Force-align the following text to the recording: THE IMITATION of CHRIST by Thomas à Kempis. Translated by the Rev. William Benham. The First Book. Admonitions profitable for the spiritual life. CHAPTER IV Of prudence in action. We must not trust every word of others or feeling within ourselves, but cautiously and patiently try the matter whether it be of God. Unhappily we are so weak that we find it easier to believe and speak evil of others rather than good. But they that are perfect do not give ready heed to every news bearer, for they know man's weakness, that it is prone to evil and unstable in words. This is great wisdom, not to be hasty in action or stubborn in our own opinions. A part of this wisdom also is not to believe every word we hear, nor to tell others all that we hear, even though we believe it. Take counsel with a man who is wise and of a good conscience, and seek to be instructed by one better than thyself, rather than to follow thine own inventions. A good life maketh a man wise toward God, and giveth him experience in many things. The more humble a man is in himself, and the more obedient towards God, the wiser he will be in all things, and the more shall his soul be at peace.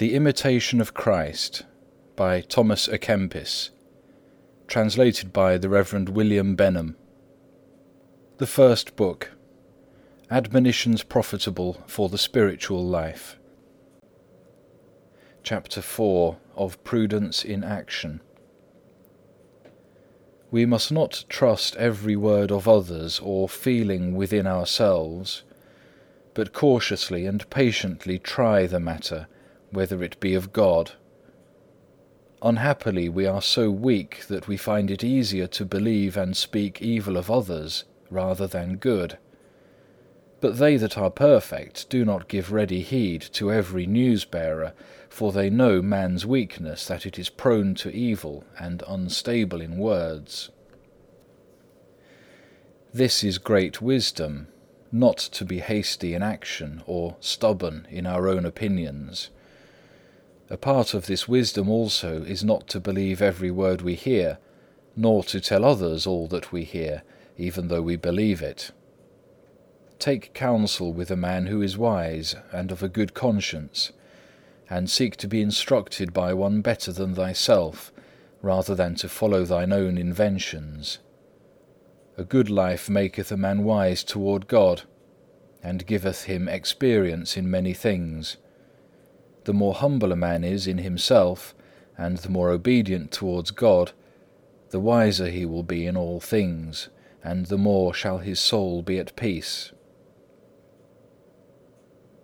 THE 0.00 0.14
IMITATION 0.14 0.80
of 0.80 0.94
CHRIST 0.94 1.64
by 2.16 2.40
Thomas 2.40 2.88
à 2.88 2.98
Kempis. 2.98 3.68
Translated 4.66 5.30
by 5.30 5.58
the 5.58 5.68
Rev. 5.68 6.08
William 6.08 6.56
Benham. 6.56 6.96
The 8.38 8.46
First 8.46 8.96
Book. 8.96 9.32
Admonitions 10.30 11.02
profitable 11.02 11.84
for 11.86 12.08
the 12.08 12.16
spiritual 12.16 12.82
life. 12.82 13.38
CHAPTER 15.42 15.80
IV 15.80 16.36
Of 16.56 16.82
prudence 16.82 17.44
in 17.44 17.62
action. 17.62 18.22
We 20.50 20.64
must 20.64 20.90
not 20.90 21.26
trust 21.28 21.76
every 21.76 22.16
word 22.16 22.50
of 22.50 22.66
others 22.66 23.20
or 23.22 23.50
feeling 23.50 24.14
within 24.14 24.46
ourselves, 24.46 25.42
but 26.32 26.54
cautiously 26.54 27.26
and 27.26 27.50
patiently 27.50 28.18
try 28.18 28.66
the 28.66 28.80
matter 28.80 29.26
whether 29.70 30.02
it 30.02 30.18
be 30.20 30.34
of 30.34 30.52
God. 30.52 30.92
Unhappily 32.42 33.08
we 33.08 33.26
are 33.26 33.42
so 33.42 33.70
weak 33.70 34.26
that 34.28 34.48
we 34.48 34.56
find 34.56 34.90
it 34.90 35.04
easier 35.04 35.46
to 35.46 35.64
believe 35.64 36.16
and 36.16 36.36
speak 36.36 36.80
evil 36.80 37.16
of 37.16 37.30
others 37.30 37.84
rather 38.10 38.46
than 38.46 38.76
good. 38.76 39.18
But 40.40 40.56
they 40.58 40.78
that 40.78 40.96
are 40.96 41.10
perfect 41.10 41.90
do 41.90 42.04
not 42.04 42.28
give 42.28 42.50
ready 42.50 42.80
heed 42.80 43.20
to 43.32 43.52
every 43.52 43.86
news 43.86 44.24
bearer, 44.24 44.72
for 45.10 45.32
they 45.32 45.50
know 45.50 45.82
man's 45.82 46.24
weakness, 46.24 46.86
that 46.86 47.04
it 47.04 47.18
is 47.18 47.28
prone 47.28 47.74
to 47.76 47.90
evil 47.90 48.44
and 48.58 48.82
unstable 48.88 49.60
in 49.60 49.76
words. 49.76 50.50
This 52.92 53.22
is 53.22 53.38
great 53.38 53.82
wisdom, 53.82 54.48
not 54.90 55.18
to 55.18 55.44
be 55.44 55.60
hasty 55.60 56.14
in 56.14 56.22
action 56.22 56.82
or 56.86 57.16
stubborn 57.20 57.86
in 57.90 58.06
our 58.06 58.26
own 58.26 58.46
opinions. 58.46 59.28
A 60.50 60.56
part 60.56 60.94
of 60.94 61.06
this 61.06 61.28
wisdom 61.28 61.68
also 61.68 62.24
is 62.24 62.42
not 62.42 62.66
to 62.68 62.80
believe 62.80 63.22
every 63.22 63.52
word 63.52 63.82
we 63.82 63.94
hear, 63.94 64.38
nor 64.96 65.22
to 65.24 65.40
tell 65.40 65.64
others 65.64 66.08
all 66.08 66.26
that 66.26 66.50
we 66.50 66.64
hear, 66.64 67.02
even 67.38 67.68
though 67.68 67.82
we 67.82 67.94
believe 67.94 68.42
it. 68.42 68.72
Take 70.00 70.34
counsel 70.34 70.92
with 70.92 71.08
a 71.10 71.16
man 71.16 71.46
who 71.46 71.62
is 71.62 71.78
wise 71.78 72.34
and 72.50 72.72
of 72.72 72.82
a 72.82 72.88
good 72.88 73.14
conscience, 73.14 73.92
and 74.68 74.90
seek 74.90 75.16
to 75.18 75.28
be 75.28 75.40
instructed 75.40 76.12
by 76.12 76.34
one 76.34 76.62
better 76.62 76.90
than 76.90 77.14
thyself, 77.14 77.92
rather 78.42 78.74
than 78.74 78.96
to 78.96 79.08
follow 79.08 79.44
thine 79.44 79.72
own 79.72 79.96
inventions. 79.98 80.98
A 82.18 82.24
good 82.24 82.50
life 82.50 82.90
maketh 82.90 83.30
a 83.30 83.36
man 83.36 83.62
wise 83.62 84.02
toward 84.02 84.48
God, 84.48 84.82
and 85.62 85.86
giveth 85.86 86.24
him 86.24 86.48
experience 86.48 87.36
in 87.36 87.48
many 87.48 87.72
things. 87.72 88.36
The 89.44 89.54
more 89.54 89.74
humble 89.74 90.12
a 90.12 90.16
man 90.16 90.44
is 90.44 90.66
in 90.66 90.78
himself, 90.78 91.54
and 91.96 92.18
the 92.18 92.28
more 92.28 92.50
obedient 92.50 93.10
towards 93.10 93.50
God, 93.50 93.92
the 94.70 94.80
wiser 94.80 95.28
he 95.28 95.44
will 95.44 95.62
be 95.62 95.86
in 95.86 95.96
all 95.96 96.20
things, 96.20 96.88
and 97.24 97.46
the 97.46 97.58
more 97.58 97.92
shall 97.92 98.18
his 98.18 98.38
soul 98.38 98.82
be 98.82 98.98
at 98.98 99.16
peace. 99.16 99.72